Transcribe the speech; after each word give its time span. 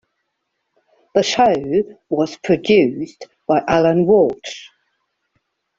The 1.13 1.21
show 1.21 1.93
was 2.09 2.35
produced 2.37 3.27
by 3.47 3.63
Alan 3.67 4.07
Walsh. 4.07 4.69